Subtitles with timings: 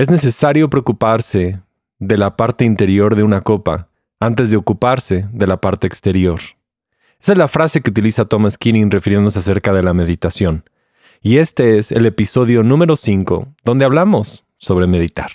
[0.00, 1.60] Es necesario preocuparse
[1.98, 6.40] de la parte interior de una copa antes de ocuparse de la parte exterior.
[7.20, 10.64] Esa es la frase que utiliza Thomas Keating refiriéndose acerca de la meditación.
[11.20, 15.32] Y este es el episodio número 5, donde hablamos sobre meditar.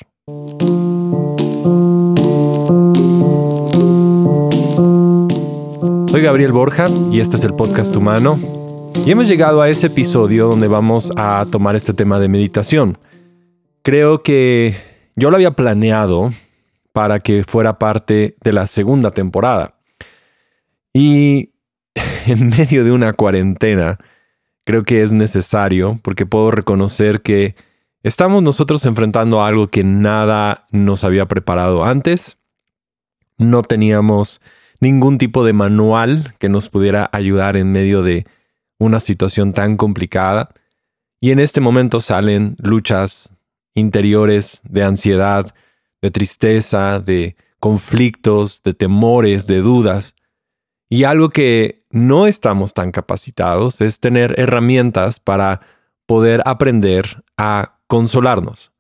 [6.07, 8.39] Soy Gabriel Borja y este es el podcast humano.
[9.05, 12.97] Y hemos llegado a ese episodio donde vamos a tomar este tema de meditación.
[13.86, 14.75] Creo que
[15.16, 16.32] yo lo había planeado
[16.92, 19.76] para que fuera parte de la segunda temporada.
[20.92, 21.52] Y
[22.26, 24.00] en medio de una cuarentena,
[24.64, 27.54] creo que es necesario porque puedo reconocer que
[28.02, 32.40] estamos nosotros enfrentando algo que nada nos había preparado antes.
[33.38, 34.42] No teníamos
[34.80, 38.26] ningún tipo de manual que nos pudiera ayudar en medio de
[38.80, 40.50] una situación tan complicada.
[41.22, 43.34] Y en este momento salen luchas
[43.75, 45.53] interiores de ansiedad,
[46.02, 50.16] de tristeza, de conflictos, de temores, de dudas.
[50.90, 55.62] Y algo que no estamos tan capacitados es tener herramientas para
[56.06, 58.72] poder aprender a consolarnos.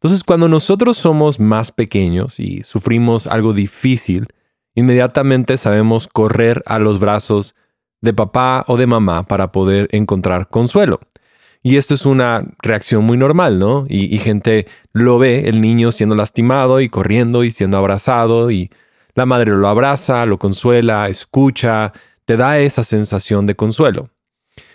[0.00, 4.28] Entonces, cuando nosotros somos más pequeños y sufrimos algo difícil,
[4.74, 7.54] inmediatamente sabemos correr a los brazos
[8.02, 11.00] de papá o de mamá para poder encontrar consuelo.
[11.66, 13.86] Y esto es una reacción muy normal, ¿no?
[13.88, 18.70] Y, gente lo ve, el niño siendo lastimado y corriendo y siendo abrazado y
[19.16, 21.92] la madre lo abraza, lo consuela, escucha,
[22.24, 24.10] te da esa sensación de consuelo.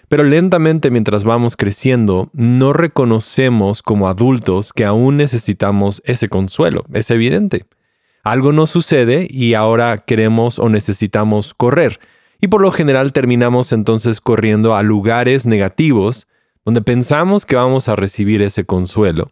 [0.09, 7.09] Pero lentamente mientras vamos creciendo, no reconocemos como adultos que aún necesitamos ese consuelo, es
[7.09, 7.67] evidente.
[8.21, 12.01] Algo nos sucede y ahora queremos o necesitamos correr.
[12.41, 16.27] Y por lo general terminamos entonces corriendo a lugares negativos
[16.65, 19.31] donde pensamos que vamos a recibir ese consuelo,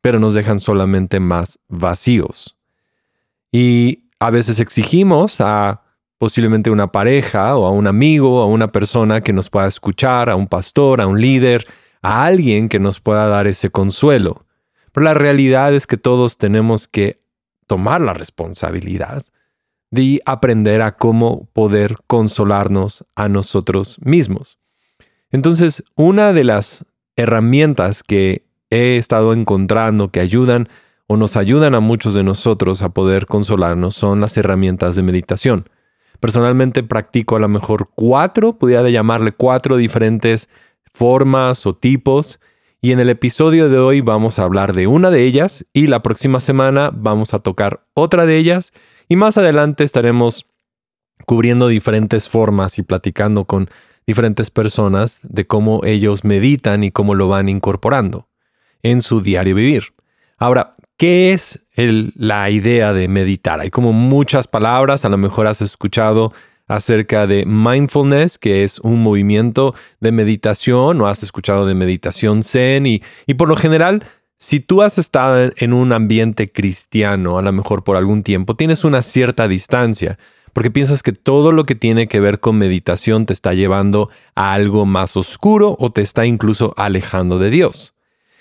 [0.00, 2.56] pero nos dejan solamente más vacíos.
[3.52, 5.82] Y a veces exigimos a
[6.18, 10.30] posiblemente una pareja o a un amigo o a una persona que nos pueda escuchar,
[10.30, 11.66] a un pastor, a un líder,
[12.02, 14.46] a alguien que nos pueda dar ese consuelo.
[14.92, 17.20] Pero la realidad es que todos tenemos que
[17.66, 19.24] tomar la responsabilidad
[19.90, 24.58] de aprender a cómo poder consolarnos a nosotros mismos.
[25.36, 30.70] Entonces, una de las herramientas que he estado encontrando que ayudan
[31.08, 35.68] o nos ayudan a muchos de nosotros a poder consolarnos son las herramientas de meditación.
[36.20, 40.48] Personalmente practico a lo mejor cuatro, pudiera llamarle cuatro diferentes
[40.90, 42.40] formas o tipos.
[42.80, 46.00] Y en el episodio de hoy vamos a hablar de una de ellas y la
[46.02, 48.72] próxima semana vamos a tocar otra de ellas
[49.06, 50.46] y más adelante estaremos
[51.26, 53.68] cubriendo diferentes formas y platicando con
[54.06, 58.28] diferentes personas de cómo ellos meditan y cómo lo van incorporando
[58.82, 59.94] en su diario vivir.
[60.38, 63.60] Ahora, ¿qué es la idea de meditar?
[63.60, 66.32] Hay como muchas palabras, a lo mejor has escuchado
[66.68, 72.86] acerca de mindfulness, que es un movimiento de meditación, o has escuchado de meditación zen,
[72.86, 74.04] y, y por lo general,
[74.36, 78.84] si tú has estado en un ambiente cristiano, a lo mejor por algún tiempo, tienes
[78.84, 80.18] una cierta distancia
[80.56, 84.54] porque piensas que todo lo que tiene que ver con meditación te está llevando a
[84.54, 87.92] algo más oscuro o te está incluso alejando de Dios.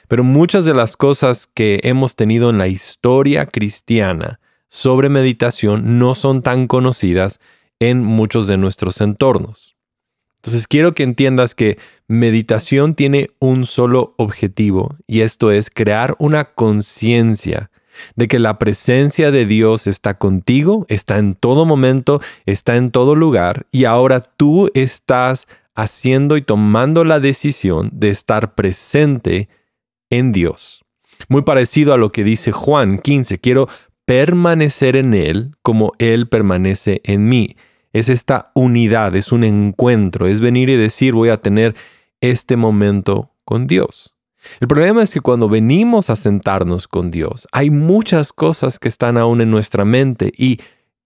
[0.08, 4.40] Pero muchas de las cosas que hemos tenido en la historia cristiana
[4.70, 7.42] sobre meditación no son tan conocidas
[7.82, 9.76] en muchos de nuestros entornos.
[10.38, 11.78] Entonces quiero que entiendas que
[12.08, 17.72] meditación tiene un solo objetivo y esto es crear una conciencia
[18.16, 23.16] de que la presencia de Dios está contigo, está en todo momento, está en todo
[23.16, 29.50] lugar, y ahora tú estás haciendo y tomando la decisión de estar presente
[30.10, 30.84] en Dios.
[31.28, 33.68] Muy parecido a lo que dice Juan 15, quiero
[34.06, 37.58] permanecer en Él como Él permanece en mí.
[37.94, 41.76] Es esta unidad, es un encuentro, es venir y decir voy a tener
[42.22, 44.15] este momento con Dios.
[44.60, 49.18] El problema es que cuando venimos a sentarnos con Dios, hay muchas cosas que están
[49.18, 50.60] aún en nuestra mente y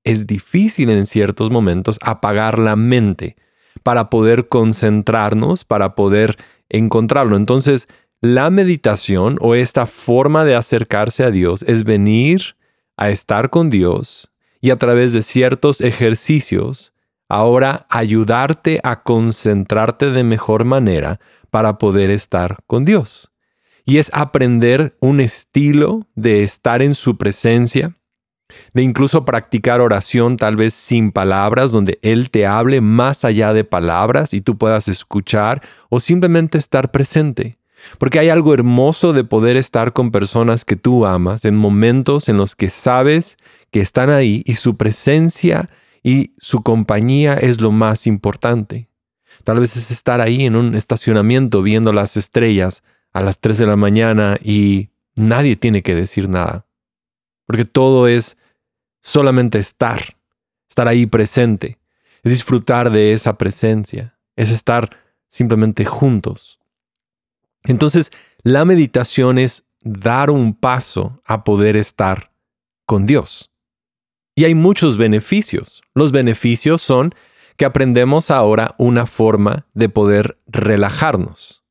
[0.04, 3.36] es difícil en ciertos momentos apagar la mente
[3.84, 6.38] para poder concentrarnos, para poder
[6.69, 7.36] encontrarlo.
[7.36, 7.88] Entonces,
[8.22, 12.56] la meditación o esta forma de acercarse a Dios es venir
[12.98, 14.30] a estar con Dios
[14.62, 16.92] y a través de ciertos ejercicios,
[17.30, 23.31] ahora ayudarte a concentrarte de mejor manera para poder estar con Dios
[23.90, 27.96] y es aprender un estilo de estar en su presencia,
[28.72, 33.64] de incluso practicar oración tal vez sin palabras, donde Él te hable más allá de
[33.64, 37.58] palabras y tú puedas escuchar o simplemente estar presente.
[37.98, 42.38] Porque hay algo hermoso de poder estar con personas que tú amas en momentos en
[42.38, 43.38] los que sabes
[43.72, 45.68] que están ahí y su presencia
[46.10, 48.90] y su compañía es lo más importante.
[49.44, 52.82] Tal vez es estar ahí en un estacionamiento viendo las estrellas
[53.14, 56.66] a las 3 de la mañana y nadie tiene que decir nada.
[57.46, 58.38] Porque todo es
[59.02, 60.18] solamente estar,
[60.68, 61.78] estar ahí presente,
[62.24, 64.90] es disfrutar de esa presencia, es estar
[65.28, 66.60] simplemente juntos.
[67.66, 72.32] Entonces, la meditación es dar un paso a poder estar
[72.88, 73.52] con Dios.
[74.40, 75.84] Y hay muchos beneficios.
[75.94, 77.14] Los beneficios son
[77.58, 81.62] que aprendemos ahora una forma de poder relajarnos.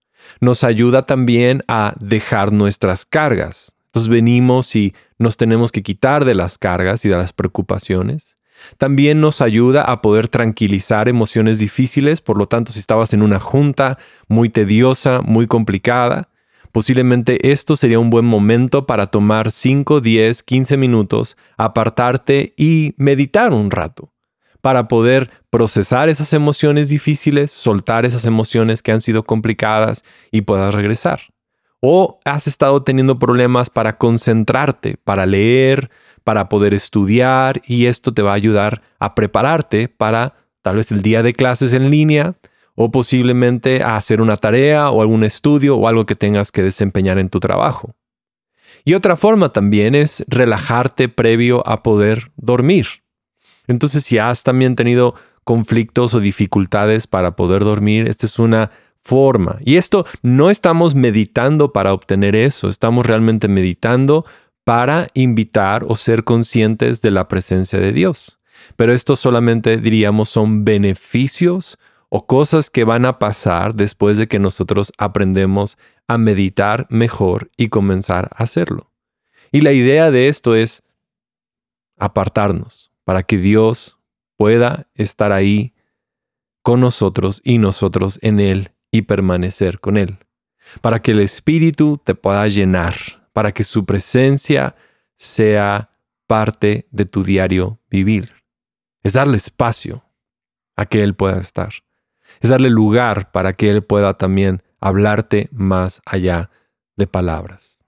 [0.43, 3.75] Nos ayuda también a dejar nuestras cargas.
[3.87, 8.37] Entonces venimos y nos tenemos que quitar de las cargas y de las preocupaciones.
[8.77, 13.41] También nos ayuda a poder tranquilizar emociones difíciles, por lo tanto, si estabas en una
[13.41, 13.97] junta
[14.29, 16.29] muy tediosa, muy complicada,
[16.73, 23.53] posiblemente esto sería un buen momento para tomar 5, 10, 15 minutos, apartarte y meditar
[23.53, 24.13] un rato,
[24.61, 30.75] para poder procesar esas emociones difíciles, soltar esas emociones que han sido complicadas y puedas
[30.75, 31.21] regresar.
[31.81, 35.91] O has estado teniendo problemas para concentrarte, para leer,
[36.25, 41.03] para poder estudiar y esto te va a ayudar a prepararte para tal vez el
[41.03, 42.35] día de clases en línea
[42.81, 47.19] o posiblemente a hacer una tarea o algún estudio o algo que tengas que desempeñar
[47.19, 47.97] en tu trabajo.
[48.85, 52.87] Y otra forma también es relajarte previo a poder dormir.
[53.67, 58.71] Entonces, si has también tenido conflictos o dificultades para poder dormir, esta es una
[59.03, 59.57] forma.
[59.65, 64.25] Y esto no estamos meditando para obtener eso, estamos realmente meditando
[64.63, 68.39] para invitar o ser conscientes de la presencia de Dios.
[68.77, 71.77] Pero esto solamente diríamos son beneficios
[72.09, 75.77] o cosas que van a pasar después de que nosotros aprendemos
[76.07, 78.91] a meditar mejor y comenzar a hacerlo.
[79.53, 80.83] Y la idea de esto es
[81.99, 83.99] apartarnos para que Dios
[84.37, 85.75] pueda estar ahí
[86.63, 90.19] con nosotros y nosotros en Él y permanecer con Él.
[90.81, 92.95] Para que el Espíritu te pueda llenar
[93.39, 94.75] para que su presencia
[95.17, 95.97] sea
[96.27, 98.43] parte de tu diario vivir.
[99.05, 100.05] Es darle espacio
[100.75, 101.73] a que Él pueda estar.
[102.41, 106.51] Es darle lugar para que Él pueda también hablarte más allá
[106.97, 107.85] de palabras.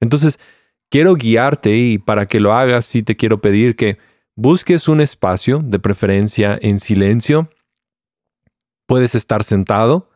[0.00, 0.38] Entonces,
[0.90, 3.98] quiero guiarte y para que lo hagas, sí te quiero pedir que
[4.36, 7.50] busques un espacio, de preferencia en silencio.
[8.86, 10.10] Puedes estar sentado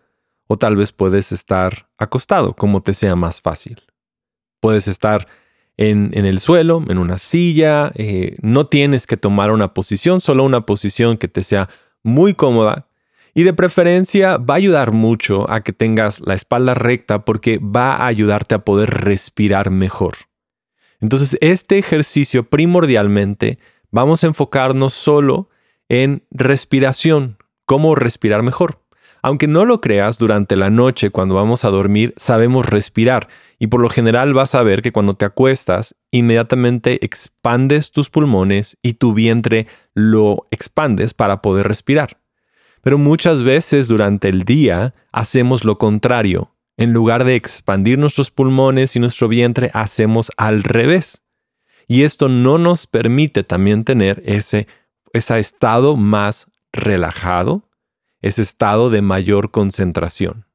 [0.46, 3.82] o tal vez puedes estar acostado, como te sea más fácil.
[4.60, 5.26] Puedes estar
[5.76, 10.66] en, el suelo, en una silla, eh, no tienes que tomar una posición, solo una
[10.66, 11.68] posición que te sea
[12.02, 12.88] muy cómoda.
[13.34, 17.94] Y de preferencia va a ayudar mucho a que tengas la espalda recta porque va
[17.94, 20.14] a ayudarte a poder respirar mejor.
[21.00, 23.58] Entonces, este ejercicio primordialmente
[23.90, 25.48] vamos a enfocarnos solo
[25.88, 28.80] en respiración, cómo respirar mejor.
[29.22, 33.28] Aunque no lo creas, durante la noche cuando vamos a dormir sabemos respirar
[33.58, 38.76] y por lo general vas a ver que cuando te acuestas, inmediatamente expandes tus pulmones
[38.82, 42.21] y tu vientre lo expandes para poder respirar.
[42.82, 46.54] Pero muchas veces durante el día hacemos lo contrario.
[46.76, 51.22] En lugar de expandir nuestros pulmones y nuestro vientre, hacemos al revés.
[51.86, 54.66] Y esto no nos permite también tener ese,
[55.12, 57.68] ese estado más relajado,
[58.20, 60.46] ese estado de mayor concentración.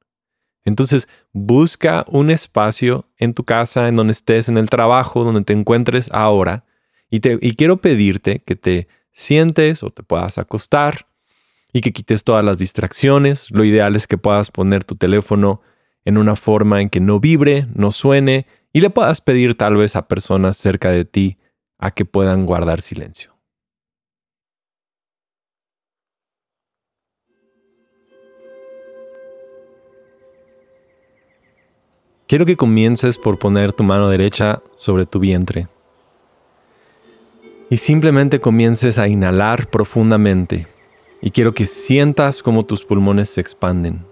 [0.65, 5.53] Entonces, busca un espacio en tu casa, en donde estés, en el trabajo, donde te
[5.53, 6.65] encuentres ahora.
[7.09, 11.06] Y, te, y quiero pedirte que te sientes o te puedas acostar
[11.73, 13.51] y que quites todas las distracciones.
[13.51, 15.61] Lo ideal es que puedas poner tu teléfono
[16.05, 19.95] en una forma en que no vibre, no suene y le puedas pedir tal vez
[19.95, 21.37] a personas cerca de ti
[21.77, 23.35] a que puedan guardar silencio.
[32.27, 35.67] Quiero que comiences por poner tu mano derecha sobre tu vientre
[37.69, 40.67] y simplemente comiences a inhalar profundamente
[41.21, 44.05] y quiero que sientas cómo tus pulmones se expanden.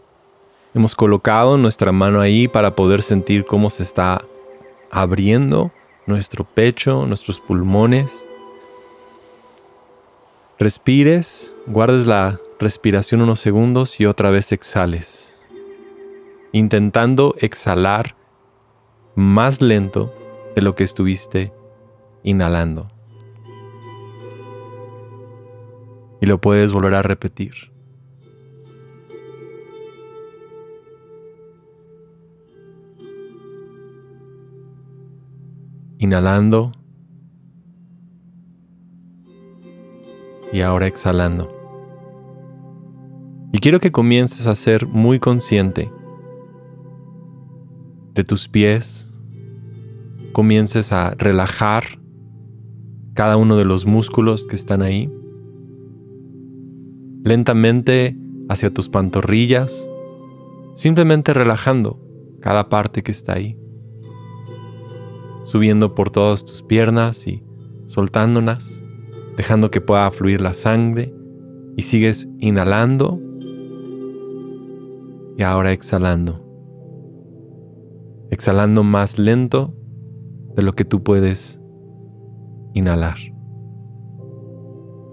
[0.74, 4.22] Hemos colocado nuestra mano ahí para poder sentir cómo se está
[4.92, 5.72] abriendo
[6.06, 8.28] nuestro pecho, nuestros pulmones.
[10.60, 15.36] Respires, guardes la respiración unos segundos y otra vez exhales
[16.56, 18.16] intentando exhalar
[19.14, 20.14] más lento
[20.56, 21.52] de lo que estuviste
[22.24, 22.95] inhalando.
[26.22, 27.54] y lo puedes volver a repetir.
[36.00, 36.72] Inhalando.
[40.52, 41.52] Y ahora exhalando.
[43.52, 45.92] Y quiero que comiences a ser muy consciente
[48.14, 49.10] de tus pies.
[50.34, 52.00] Comiences a relajar
[53.14, 55.10] cada uno de los músculos que están ahí.
[57.26, 58.18] Lentamente
[58.48, 59.90] hacia tus pantorrillas,
[60.76, 62.00] simplemente relajando
[62.40, 63.60] cada parte que está ahí.
[65.44, 67.44] Subiendo por todas tus piernas y
[67.88, 68.82] soltándolas,
[69.36, 71.14] dejando que pueda fluir la sangre
[71.76, 73.20] y sigues inhalando
[75.38, 76.46] y ahora exhalando
[78.36, 79.74] exhalando más lento
[80.56, 81.62] de lo que tú puedes
[82.74, 83.18] inhalar.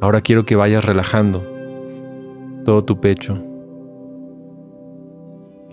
[0.01, 1.43] Ahora quiero que vayas relajando
[2.65, 3.43] todo tu pecho,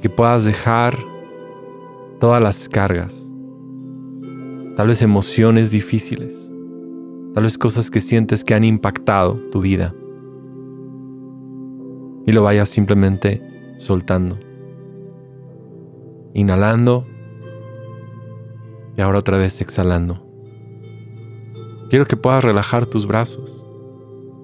[0.02, 0.98] que puedas dejar
[2.20, 3.32] todas las cargas,
[4.76, 6.52] tal vez emociones difíciles,
[7.34, 9.94] tal vez cosas que sientes que han impactado tu vida,
[12.26, 13.42] y lo vayas simplemente
[13.78, 14.38] soltando,
[16.34, 17.06] inhalando.
[18.96, 20.22] Y ahora otra vez exhalando.
[21.90, 23.66] Quiero que puedas relajar tus brazos,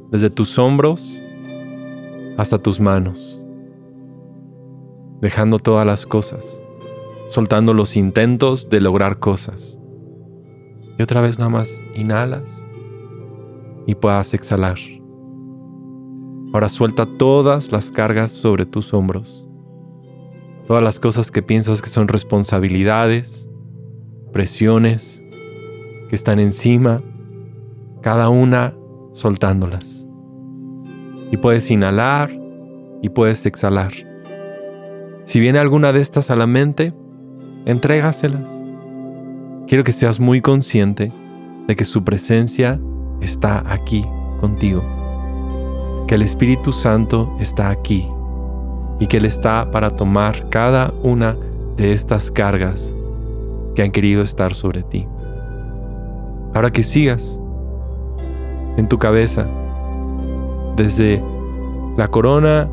[0.10, 1.22] desde tus hombros
[2.38, 3.42] hasta tus manos,
[5.22, 6.64] dejando todas las cosas,
[7.30, 9.80] soltando los intentos de lograr cosas.
[10.98, 12.66] Y otra vez nada más inhalas
[13.86, 14.78] y puedas exhalar.
[16.54, 19.46] Ahora suelta todas las cargas sobre tus hombros,
[20.68, 23.50] todas las cosas que piensas que son responsabilidades,
[24.32, 25.24] presiones
[26.10, 27.02] que están encima,
[28.02, 28.76] cada una
[29.14, 29.95] soltándolas.
[31.36, 32.32] Y puedes inhalar
[33.02, 33.92] y puedes exhalar.
[35.26, 36.94] Si viene alguna de estas a la mente,
[37.66, 38.50] entrégaselas.
[39.68, 41.12] Quiero que seas muy consciente
[41.68, 42.80] de que su presencia
[43.20, 44.06] está aquí
[44.40, 44.82] contigo,
[46.08, 48.08] que el Espíritu Santo está aquí
[49.02, 51.36] y que Él está para tomar cada una
[51.76, 52.96] de estas cargas
[53.76, 55.06] que han querido estar sobre ti.
[56.54, 57.42] Ahora que sigas
[58.78, 59.46] en tu cabeza,
[60.76, 61.24] desde
[61.98, 62.70] la corona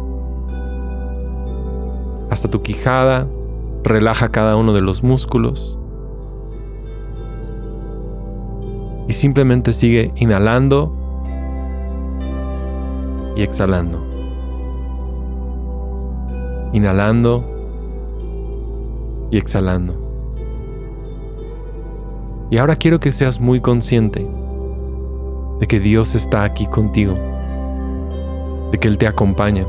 [2.30, 3.26] hasta tu quijada,
[3.84, 5.78] relaja cada uno de los músculos
[9.08, 10.92] y simplemente sigue inhalando
[13.36, 14.02] y exhalando.
[16.72, 17.44] Inhalando
[19.30, 19.94] y exhalando.
[22.50, 24.26] Y ahora quiero que seas muy consciente
[25.60, 27.16] de que Dios está aquí contigo,
[28.72, 29.64] de que Él te acompaña,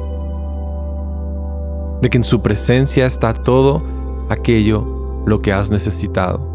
[2.01, 3.83] de que en su presencia está todo
[4.29, 6.49] aquello lo que has necesitado.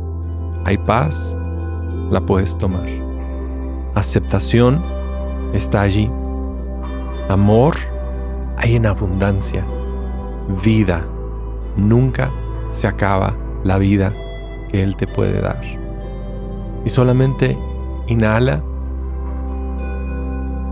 [0.65, 1.39] Hay paz,
[2.11, 2.89] la puedes tomar.
[3.95, 4.83] Aceptación
[5.53, 6.11] está allí.
[7.29, 7.77] Amor
[8.57, 9.65] hay en abundancia.
[10.65, 11.07] Vida.
[11.77, 12.31] Nunca
[12.73, 14.13] se acaba la vida
[14.71, 15.63] que Él te puede dar
[16.85, 17.59] y solamente
[18.07, 18.63] inhala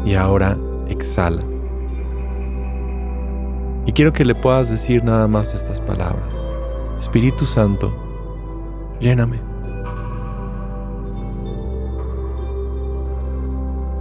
[0.05, 0.57] y ahora
[0.89, 1.56] exhala.
[3.87, 6.35] Y quiero que le puedas decir nada más estas palabras.
[6.99, 7.97] Espíritu Santo,
[9.01, 9.41] lléname.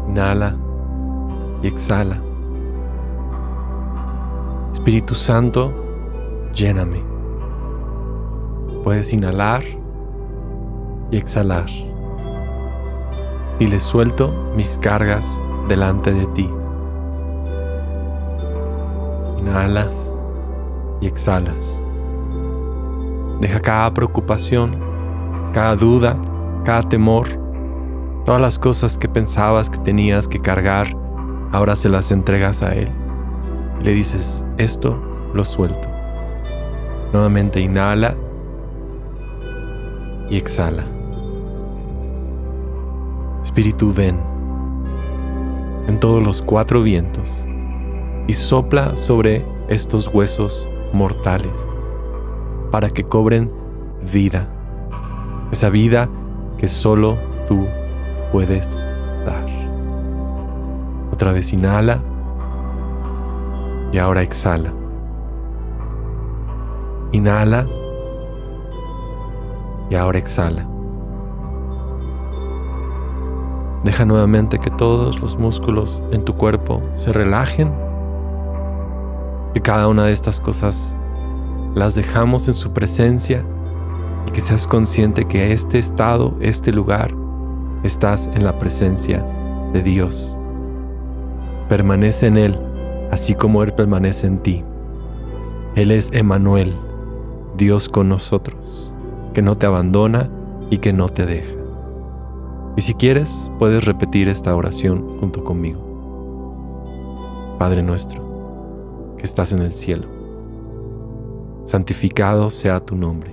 [0.10, 0.58] Inhala
[1.62, 2.22] y exhala.
[4.72, 5.74] Espíritu Santo,
[6.54, 7.04] lléname.
[8.84, 9.64] Puedes inhalar
[11.12, 11.66] y exhalar
[13.60, 16.50] y le suelto mis cargas delante de ti.
[19.56, 20.14] Inhalas
[21.00, 21.82] y exhalas.
[23.40, 24.78] Deja cada preocupación,
[25.54, 26.18] cada duda,
[26.66, 27.26] cada temor,
[28.26, 30.88] todas las cosas que pensabas que tenías que cargar,
[31.54, 32.90] ahora se las entregas a Él.
[33.82, 35.02] le dices, esto
[35.34, 35.88] lo suelto.
[37.14, 38.14] Nuevamente inhala
[40.30, 40.84] y exhala.
[43.42, 44.20] Espíritu, ven
[45.88, 47.48] en todos los cuatro vientos
[48.28, 51.70] y sopla sobre estos huesos mortales
[52.72, 53.52] para que cobren
[54.12, 54.48] vida,
[55.52, 56.10] esa vida
[56.58, 57.18] que solo
[57.48, 57.66] tú
[58.32, 58.78] puedes
[59.26, 59.46] dar.
[61.12, 62.04] Otra vez inhala
[63.92, 64.74] y ahora exhala.
[67.12, 67.66] Inhala
[69.90, 70.68] y ahora exhala.
[73.84, 77.85] Deja nuevamente que todos los músculos en tu cuerpo se relajen.
[79.56, 80.98] Que cada una de estas cosas
[81.76, 83.46] las dejamos en su presencia
[84.28, 87.16] y que seas consciente que este estado, este lugar,
[87.84, 89.26] estás en la presencia
[89.72, 90.38] de Dios.
[91.70, 92.60] Permanece en Él,
[93.12, 94.66] así como Él permanece en ti.
[95.76, 96.76] Él es Emanuel,
[97.56, 98.94] Dios con nosotros,
[99.34, 100.30] que no te abandona
[100.70, 101.56] y que no te deja.
[102.76, 105.80] Y si quieres, puedes repetir esta oración junto conmigo.
[107.58, 108.25] Padre nuestro,
[109.18, 110.08] que estás en el cielo,
[111.66, 113.32] santificado sea tu nombre,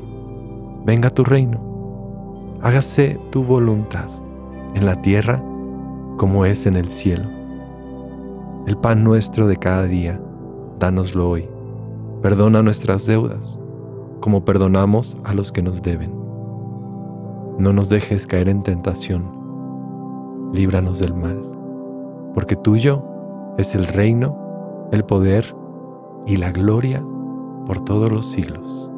[0.84, 4.08] venga tu reino, hágase tu voluntad
[4.74, 5.42] en la tierra
[6.16, 7.28] como es en el cielo.
[8.66, 10.20] El pan nuestro de cada día,
[10.78, 11.48] dánoslo hoy.
[12.22, 13.58] Perdona nuestras deudas,
[14.20, 16.12] como perdonamos a los que nos deben.
[17.58, 19.24] No nos dejes caer en tentación,
[20.54, 21.42] líbranos del mal,
[22.34, 23.04] porque tuyo
[23.58, 25.54] es el reino, el poder
[26.26, 27.04] y la gloria
[27.66, 28.91] por todos los siglos.